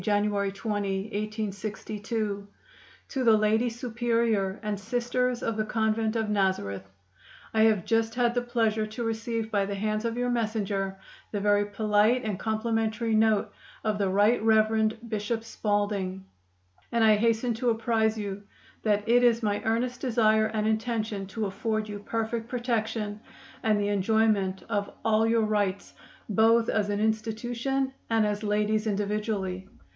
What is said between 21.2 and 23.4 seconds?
to afford you perfect protection